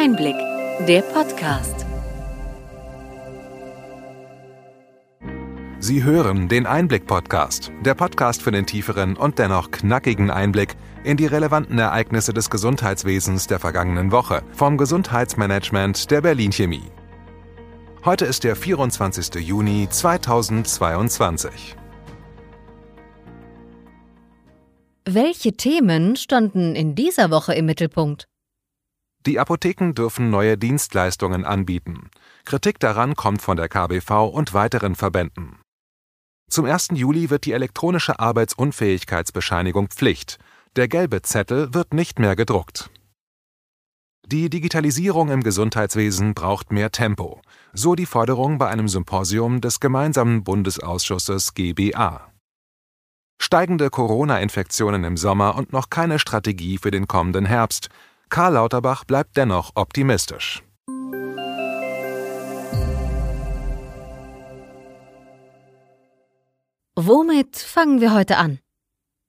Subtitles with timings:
[0.00, 0.36] Einblick,
[0.86, 1.84] der Podcast.
[5.80, 11.26] Sie hören den Einblick-Podcast, der Podcast für den tieferen und dennoch knackigen Einblick in die
[11.26, 16.92] relevanten Ereignisse des Gesundheitswesens der vergangenen Woche vom Gesundheitsmanagement der Berlin Chemie.
[18.04, 19.34] Heute ist der 24.
[19.44, 21.74] Juni 2022.
[25.06, 28.28] Welche Themen standen in dieser Woche im Mittelpunkt?
[29.26, 32.10] Die Apotheken dürfen neue Dienstleistungen anbieten.
[32.44, 35.58] Kritik daran kommt von der KBV und weiteren Verbänden.
[36.50, 36.88] Zum 1.
[36.94, 40.38] Juli wird die elektronische Arbeitsunfähigkeitsbescheinigung Pflicht.
[40.76, 42.90] Der gelbe Zettel wird nicht mehr gedruckt.
[44.26, 47.40] Die Digitalisierung im Gesundheitswesen braucht mehr Tempo,
[47.72, 52.30] so die Forderung bei einem Symposium des gemeinsamen Bundesausschusses GBA.
[53.40, 57.88] Steigende Corona-Infektionen im Sommer und noch keine Strategie für den kommenden Herbst.
[58.28, 60.62] Karl Lauterbach bleibt dennoch optimistisch.
[67.00, 68.58] Womit fangen wir heute an?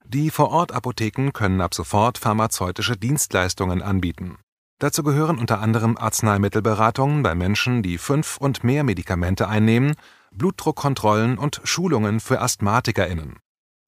[0.05, 4.39] Die Vorortapotheken können ab sofort pharmazeutische Dienstleistungen anbieten.
[4.79, 9.95] Dazu gehören unter anderem Arzneimittelberatungen bei Menschen, die fünf und mehr Medikamente einnehmen,
[10.31, 13.37] Blutdruckkontrollen und Schulungen für AsthmatikerInnen.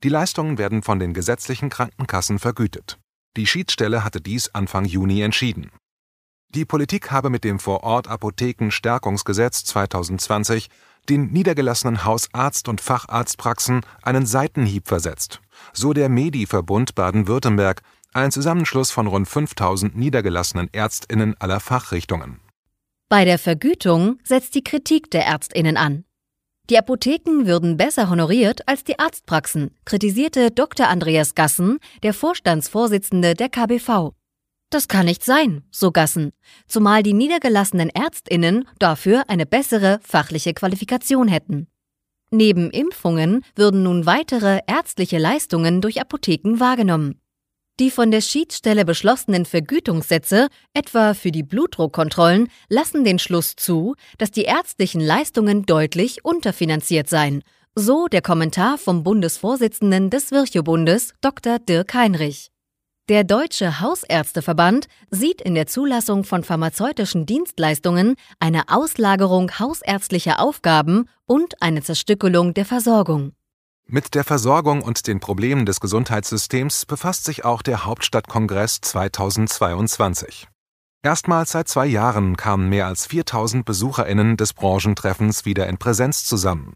[0.04, 3.00] Die Leistungen werden von den gesetzlichen Krankenkassen vergütet.
[3.38, 5.72] Die Schiedsstelle hatte dies Anfang Juni entschieden.
[6.54, 10.68] Die Politik habe mit dem Vorort-Apotheken-Stärkungsgesetz 2020
[11.08, 15.40] den niedergelassenen Hausarzt- und Facharztpraxen einen Seitenhieb versetzt,
[15.72, 17.82] so der Medi-Verbund Baden-Württemberg,
[18.14, 22.42] ein Zusammenschluss von rund 5000 niedergelassenen ÄrztInnen aller Fachrichtungen.
[23.08, 26.04] Bei der Vergütung setzt die Kritik der ÄrztInnen an.
[26.70, 30.88] Die Apotheken würden besser honoriert als die Arztpraxen, kritisierte Dr.
[30.88, 34.14] Andreas Gassen, der Vorstandsvorsitzende der KBV.
[34.70, 36.32] Das kann nicht sein, so Gassen,
[36.68, 41.68] zumal die niedergelassenen Ärztinnen dafür eine bessere fachliche Qualifikation hätten.
[42.32, 47.21] Neben Impfungen würden nun weitere ärztliche Leistungen durch Apotheken wahrgenommen.
[47.82, 54.30] Die von der Schiedsstelle beschlossenen Vergütungssätze, etwa für die Blutdruckkontrollen, lassen den Schluss zu, dass
[54.30, 57.42] die ärztlichen Leistungen deutlich unterfinanziert seien,
[57.74, 61.58] so der Kommentar vom Bundesvorsitzenden des Virchow-Bundes, Dr.
[61.58, 62.52] Dirk Heinrich.
[63.10, 71.60] Der Deutsche Hausärzteverband sieht in der Zulassung von pharmazeutischen Dienstleistungen eine Auslagerung hausärztlicher Aufgaben und
[71.64, 73.34] eine Zerstückelung der Versorgung.
[73.94, 80.48] Mit der Versorgung und den Problemen des Gesundheitssystems befasst sich auch der Hauptstadtkongress 2022.
[81.04, 86.74] Erstmals seit zwei Jahren kamen mehr als 4000 BesucherInnen des Branchentreffens wieder in Präsenz zusammen.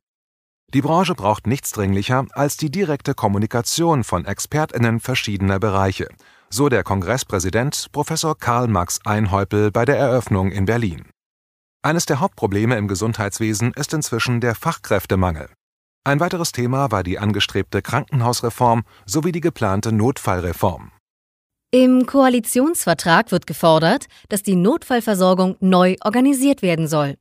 [0.74, 6.10] Die Branche braucht nichts dringlicher als die direkte Kommunikation von ExpertInnen verschiedener Bereiche,
[6.50, 11.06] so der Kongresspräsident Professor Karl Max Einhäupel bei der Eröffnung in Berlin.
[11.82, 15.48] Eines der Hauptprobleme im Gesundheitswesen ist inzwischen der Fachkräftemangel.
[16.08, 20.92] Ein weiteres Thema war die angestrebte Krankenhausreform sowie die geplante Notfallreform.
[21.72, 27.16] Im Koalitionsvertrag wird gefordert, dass die Notfallversorgung neu organisiert werden soll.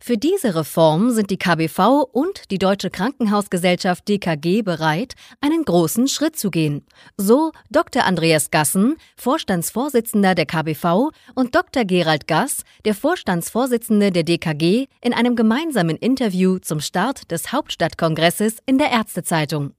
[0.00, 6.38] Für diese Reform sind die KBV und die Deutsche Krankenhausgesellschaft DKG bereit, einen großen Schritt
[6.38, 6.86] zu gehen.
[7.16, 8.04] So Dr.
[8.04, 11.84] Andreas Gassen, Vorstandsvorsitzender der KBV, und Dr.
[11.84, 18.78] Gerald Gass, der Vorstandsvorsitzende der DKG, in einem gemeinsamen Interview zum Start des Hauptstadtkongresses in
[18.78, 19.74] der Ärztezeitung.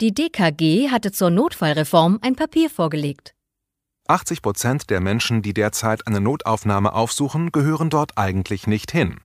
[0.00, 3.34] Die DKG hatte zur Notfallreform ein Papier vorgelegt.
[4.08, 9.20] 80 Prozent der Menschen, die derzeit eine Notaufnahme aufsuchen, gehören dort eigentlich nicht hin.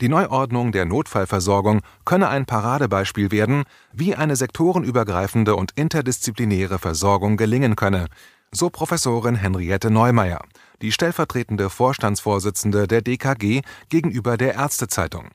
[0.00, 7.74] Die Neuordnung der Notfallversorgung könne ein Paradebeispiel werden, wie eine sektorenübergreifende und interdisziplinäre Versorgung gelingen
[7.74, 8.06] könne,
[8.52, 10.40] so Professorin Henriette Neumeier,
[10.82, 15.30] die stellvertretende Vorstandsvorsitzende der DKG gegenüber der Ärztezeitung.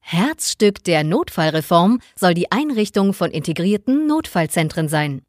[0.00, 5.22] Herzstück der Notfallreform soll die Einrichtung von integrierten Notfallzentren sein.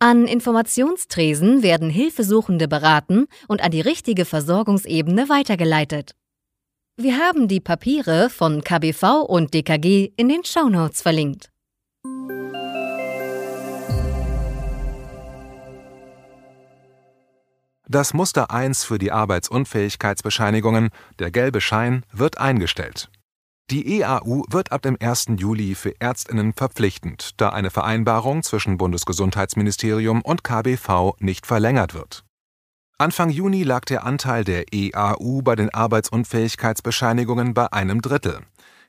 [0.00, 6.14] An Informationstresen werden Hilfesuchende beraten und an die richtige Versorgungsebene weitergeleitet.
[7.00, 11.48] Wir haben die Papiere von KBV und DKG in den Shownotes verlinkt.
[17.86, 20.88] Das Muster 1 für die Arbeitsunfähigkeitsbescheinigungen,
[21.20, 23.08] der gelbe Schein, wird eingestellt.
[23.70, 25.26] Die EAU wird ab dem 1.
[25.36, 32.24] Juli für Ärztinnen verpflichtend, da eine Vereinbarung zwischen Bundesgesundheitsministerium und KBV nicht verlängert wird.
[33.00, 38.40] Anfang Juni lag der Anteil der EAU bei den Arbeitsunfähigkeitsbescheinigungen bei einem Drittel.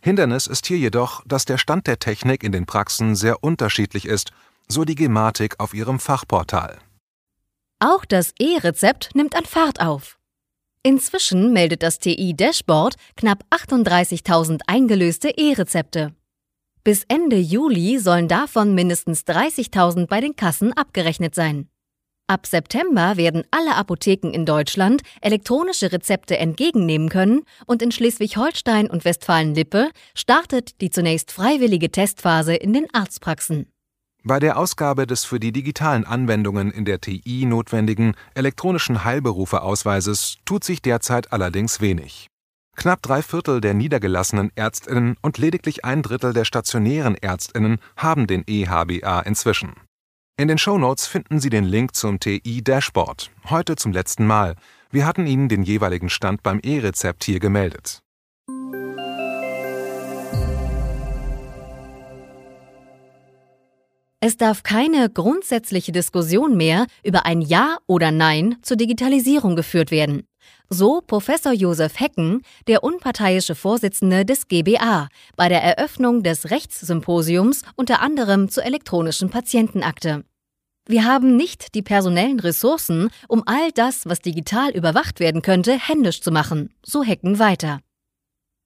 [0.02, 4.32] Hindernis ist hier jedoch, dass der Stand der Technik in den Praxen sehr unterschiedlich ist,
[4.68, 6.80] so die Gematik auf ihrem Fachportal.
[7.78, 10.18] Auch das E-Rezept nimmt an Fahrt auf.
[10.82, 16.16] Inzwischen meldet das TI-Dashboard knapp 38.000 eingelöste E-Rezepte.
[16.84, 21.70] Bis Ende Juli sollen davon mindestens 30.000 bei den Kassen abgerechnet sein.
[22.30, 29.04] Ab September werden alle Apotheken in Deutschland elektronische Rezepte entgegennehmen können und in Schleswig-Holstein und
[29.04, 33.66] Westfalen-Lippe startet die zunächst freiwillige Testphase in den Arztpraxen.
[34.24, 40.64] Bei der Ausgabe des für die digitalen Anwendungen in der TI notwendigen elektronischen Heilberufeausweises tut
[40.64, 42.28] sich derzeit allerdings wenig.
[42.76, 48.44] Knapp drei Viertel der niedergelassenen Ärztinnen und lediglich ein Drittel der stationären Ärztinnen haben den
[48.46, 49.74] EHBA inzwischen.
[50.40, 54.56] In den Shownotes finden Sie den Link zum TI-Dashboard, heute zum letzten Mal.
[54.90, 58.00] Wir hatten Ihnen den jeweiligen Stand beim E-Rezept hier gemeldet.
[64.22, 70.24] Es darf keine grundsätzliche Diskussion mehr über ein Ja oder Nein zur Digitalisierung geführt werden.
[70.70, 78.02] So Professor Josef Hecken, der unparteiische Vorsitzende des GBA, bei der Eröffnung des Rechtssymposiums unter
[78.02, 80.24] anderem zur elektronischen Patientenakte.
[80.90, 86.20] Wir haben nicht die personellen Ressourcen, um all das, was digital überwacht werden könnte, händisch
[86.20, 87.82] zu machen, so Hecken weiter.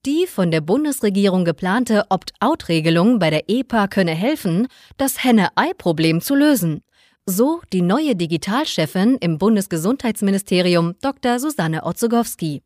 [0.06, 6.80] Die von der Bundesregierung geplante Opt-out-Regelung bei der EPA könne helfen, das Henne-Ei-Problem zu lösen.
[7.26, 11.40] So die neue Digitalchefin im Bundesgesundheitsministerium Dr.
[11.40, 12.62] Susanne Otzogowski.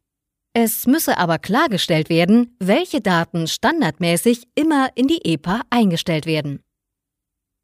[0.54, 6.63] Es müsse aber klargestellt werden, welche Daten standardmäßig immer in die EPA eingestellt werden.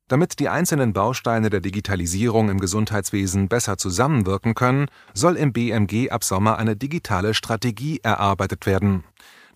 [0.10, 6.24] Damit die einzelnen Bausteine der Digitalisierung im Gesundheitswesen besser zusammenwirken können, soll im BMG ab
[6.24, 9.06] Sommer eine digitale Strategie erarbeitet werden.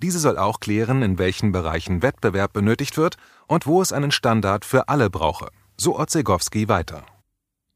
[0.02, 3.18] Diese soll auch klären, in welchen Bereichen Wettbewerb benötigt wird
[3.48, 5.50] und wo es einen Standard für alle brauche.
[5.76, 7.06] So Otzegowski weiter.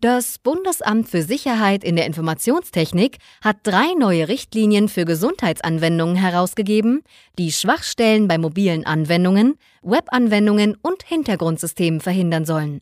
[0.01, 7.03] Das Bundesamt für Sicherheit in der Informationstechnik hat drei neue Richtlinien für Gesundheitsanwendungen herausgegeben,
[7.37, 12.81] die Schwachstellen bei mobilen Anwendungen, Webanwendungen und Hintergrundsystemen verhindern sollen.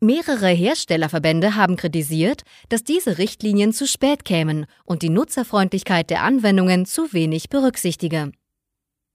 [0.00, 6.86] Mehrere Herstellerverbände haben kritisiert, dass diese Richtlinien zu spät kämen und die Nutzerfreundlichkeit der Anwendungen
[6.86, 8.32] zu wenig berücksichtige.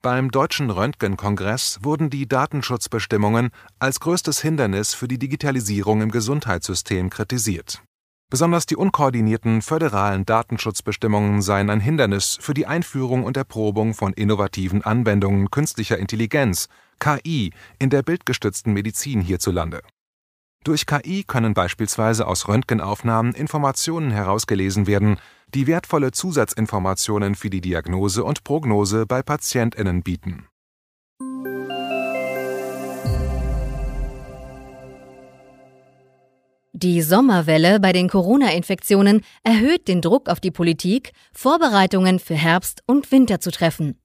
[0.04, 7.84] Beim Deutschen Röntgenkongress wurden die Datenschutzbestimmungen als größtes Hindernis für die Digitalisierung im Gesundheitssystem kritisiert.
[8.32, 14.82] Besonders die unkoordinierten föderalen Datenschutzbestimmungen seien ein Hindernis für die Einführung und Erprobung von innovativen
[14.84, 16.68] Anwendungen künstlicher Intelligenz
[17.00, 19.82] (KI) in der bildgestützten Medizin hierzulande
[20.64, 25.18] durch KI können beispielsweise aus Röntgenaufnahmen Informationen herausgelesen werden,
[25.54, 30.48] die wertvolle Zusatzinformationen für die Diagnose und Prognose bei PatientInnen bieten.
[36.74, 43.12] Die Sommerwelle bei den Corona-Infektionen erhöht den Druck auf die Politik, Vorbereitungen für Herbst und
[43.12, 44.00] Winter zu treffen.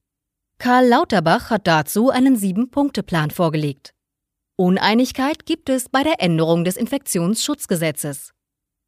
[0.59, 3.93] Karl Lauterbach hat dazu einen Sieben-Punkte-Plan vorgelegt.
[4.59, 8.31] Uneinigkeit gibt es bei der Änderung des Infektionsschutzgesetzes.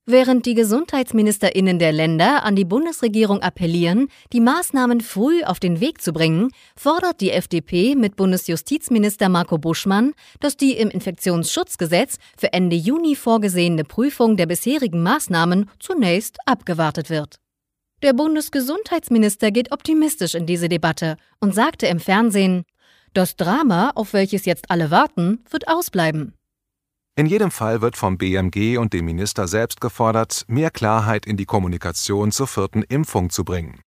[0.07, 6.01] Während die Gesundheitsministerinnen der Länder an die Bundesregierung appellieren, die Maßnahmen früh auf den Weg
[6.01, 12.75] zu bringen, fordert die FDP mit Bundesjustizminister Marco Buschmann, dass die im Infektionsschutzgesetz für Ende
[12.75, 17.35] Juni vorgesehene Prüfung der bisherigen Maßnahmen zunächst abgewartet wird.
[18.01, 22.63] Der Bundesgesundheitsminister geht optimistisch in diese Debatte und sagte im Fernsehen,
[23.13, 26.33] das Drama, auf welches jetzt alle warten, wird ausbleiben.
[27.15, 31.45] In jedem Fall wird vom BMG und dem Minister selbst gefordert, mehr Klarheit in die
[31.45, 33.81] Kommunikation zur vierten Impfung zu bringen.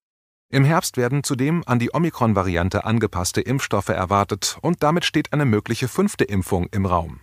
[0.51, 5.89] Im Herbst werden zudem an die Omikron-Variante angepasste Impfstoffe erwartet und damit steht eine mögliche
[5.89, 7.21] fünfte Impfung im Raum.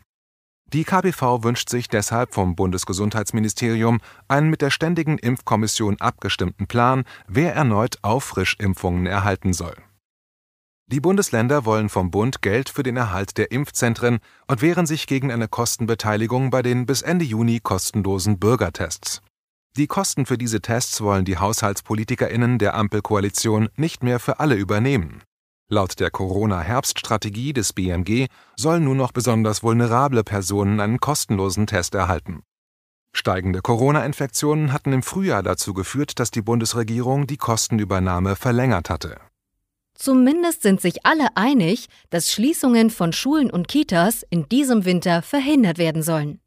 [0.74, 7.53] Die KBV wünscht sich deshalb vom Bundesgesundheitsministerium einen mit der Ständigen Impfkommission abgestimmten Plan, wer
[7.53, 9.75] erneut Auffrischimpfungen erhalten soll.
[10.91, 14.17] Die Bundesländer wollen vom Bund Geld für den Erhalt der Impfzentren
[14.48, 19.22] und wehren sich gegen eine Kostenbeteiligung bei den bis Ende Juni kostenlosen Bürgertests.
[19.77, 25.22] Die Kosten für diese Tests wollen die Haushaltspolitikerinnen der Ampelkoalition nicht mehr für alle übernehmen.
[25.69, 32.41] Laut der Corona-Herbststrategie des BMG sollen nur noch besonders vulnerable Personen einen kostenlosen Test erhalten.
[33.13, 39.28] Steigende Corona-Infektionen hatten im Frühjahr dazu geführt, dass die Bundesregierung die Kostenübernahme verlängert hatte.
[40.00, 45.77] Zumindest sind sich alle einig, dass Schließungen von Schulen und Kitas in diesem Winter verhindert
[45.77, 46.39] werden sollen.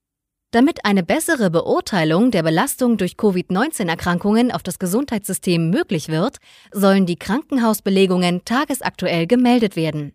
[0.52, 6.38] Damit eine bessere Beurteilung der Belastung durch Covid-19-Erkrankungen auf das Gesundheitssystem möglich wird,
[6.72, 10.14] sollen die Krankenhausbelegungen tagesaktuell gemeldet werden.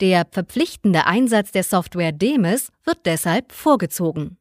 [0.00, 4.38] Der verpflichtende Einsatz der Software DEMIS wird deshalb vorgezogen.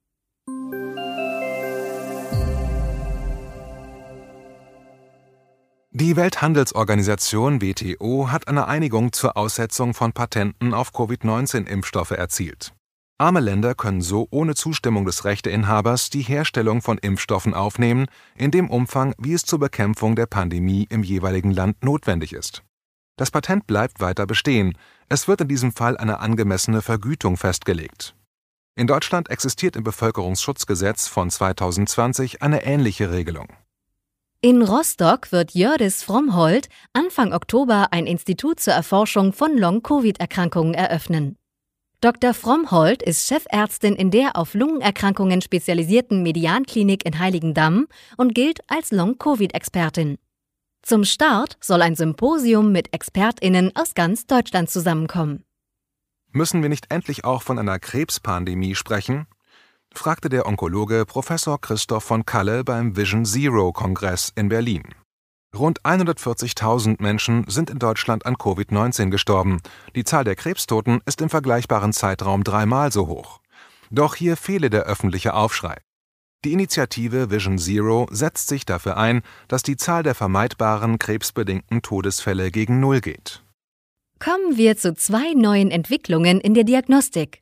[6.00, 12.72] Die Welthandelsorganisation WTO hat eine Einigung zur Aussetzung von Patenten auf Covid-19-Impfstoffe erzielt.
[13.18, 18.70] Arme Länder können so ohne Zustimmung des Rechteinhabers die Herstellung von Impfstoffen aufnehmen, in dem
[18.70, 22.62] Umfang, wie es zur Bekämpfung der Pandemie im jeweiligen Land notwendig ist.
[23.16, 24.78] Das Patent bleibt weiter bestehen,
[25.10, 28.14] es wird in diesem Fall eine angemessene Vergütung festgelegt.
[28.76, 33.48] In Deutschland existiert im Bevölkerungsschutzgesetz von 2020 eine ähnliche Regelung.
[34.40, 41.38] In Rostock wird Jördis Frommhold Anfang Oktober ein Institut zur Erforschung von Long-Covid-Erkrankungen eröffnen.
[42.02, 42.36] Dr.
[42.36, 50.20] Frommhold ist Chefärztin in der auf Lungenerkrankungen spezialisierten Medianklinik in Heiligendamm und gilt als Long-Covid-Expertin.
[50.84, 55.46] Zum Start soll ein Symposium mit ExpertInnen aus ganz Deutschland zusammenkommen.
[56.30, 59.26] Müssen wir nicht endlich auch von einer Krebspandemie sprechen?
[59.98, 64.84] Fragte der Onkologe Professor Christoph von Kalle beim Vision Zero Kongress in Berlin.
[65.56, 69.62] Rund 140.000 Menschen sind in Deutschland an Covid-19 gestorben.
[69.96, 73.40] Die Zahl der Krebstoten ist im vergleichbaren Zeitraum dreimal so hoch.
[73.90, 75.78] Doch hier fehle der öffentliche Aufschrei.
[76.46, 82.52] Die Initiative Vision Zero setzt sich dafür ein, dass die Zahl der vermeidbaren krebsbedingten Todesfälle
[82.52, 83.44] gegen Null geht.
[84.20, 87.42] Kommen wir zu zwei neuen Entwicklungen in der Diagnostik.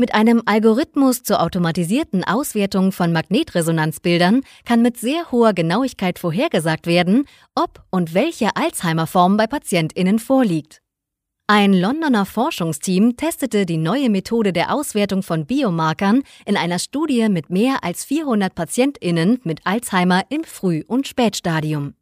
[0.00, 7.24] Mit einem Algorithmus zur automatisierten Auswertung von Magnetresonanzbildern kann mit sehr hoher Genauigkeit vorhergesagt werden,
[7.56, 10.82] ob und welche Alzheimer-Form bei PatientInnen vorliegt.
[11.48, 17.50] Ein Londoner Forschungsteam testete die neue Methode der Auswertung von Biomarkern in einer Studie mit
[17.50, 21.94] mehr als 400 PatientInnen mit Alzheimer im Früh- und Spätstadium.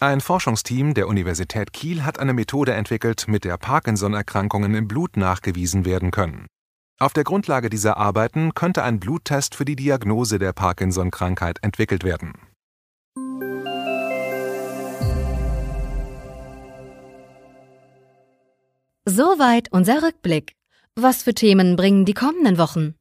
[0.00, 5.84] Ein Forschungsteam der Universität Kiel hat eine Methode entwickelt, mit der Parkinson-Erkrankungen im Blut nachgewiesen
[5.84, 6.48] werden können.
[6.98, 12.32] Auf der Grundlage dieser Arbeiten könnte ein Bluttest für die Diagnose der Parkinson-Krankheit entwickelt werden.
[19.04, 20.54] Soweit unser Rückblick.
[20.94, 22.94] Was für Themen bringen die kommenden Wochen?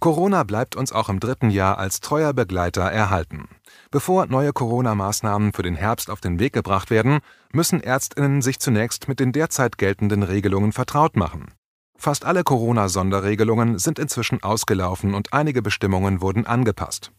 [0.00, 3.48] Corona bleibt uns auch im dritten Jahr als treuer Begleiter erhalten.
[3.90, 7.20] Bevor neue Corona-Maßnahmen für den Herbst auf den Weg gebracht werden,
[7.52, 11.52] müssen Ärztinnen sich zunächst mit den derzeit geltenden Regelungen vertraut machen.
[11.98, 17.10] Fast alle Corona-Sonderregelungen sind inzwischen ausgelaufen und einige Bestimmungen wurden angepasst.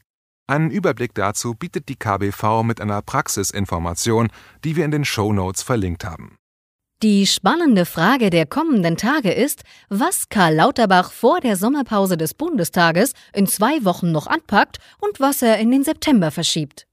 [0.48, 4.30] Einen Überblick dazu bietet die KBV mit einer Praxisinformation,
[4.64, 6.38] die wir in den Show Notes verlinkt haben.
[7.04, 13.14] Die spannende Frage der kommenden Tage ist, was Karl Lauterbach vor der Sommerpause des Bundestages
[13.34, 16.87] in zwei Wochen noch anpackt und was er in den September verschiebt.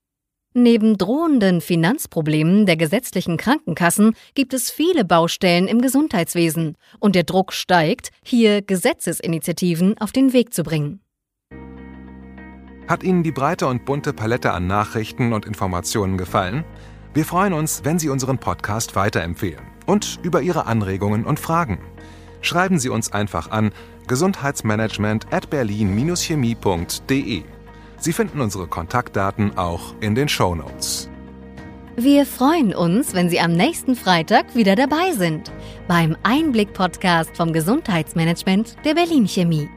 [0.56, 7.52] Neben drohenden Finanzproblemen der gesetzlichen Krankenkassen gibt es viele Baustellen im Gesundheitswesen und der Druck
[7.52, 11.00] steigt, hier Gesetzesinitiativen auf den Weg zu bringen.
[12.86, 16.64] Hat Ihnen die breite und bunte Palette an Nachrichten und Informationen gefallen?
[17.14, 21.80] Wir freuen uns, wenn Sie unseren Podcast weiterempfehlen und über Ihre Anregungen und Fragen.
[22.42, 23.72] Schreiben Sie uns einfach an
[24.06, 27.42] gesundheitsmanagement at berlin-chemie.de.
[28.04, 31.08] Sie finden unsere Kontaktdaten auch in den Show Notes.
[31.96, 35.50] Wir freuen uns, wenn Sie am nächsten Freitag wieder dabei sind
[35.88, 39.70] beim Einblick-Podcast vom Gesundheitsmanagement der Berlin Chemie.